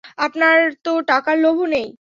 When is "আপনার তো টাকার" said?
0.17-1.35